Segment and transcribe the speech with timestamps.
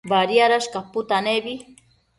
[0.11, 1.53] Badiadash caputanebi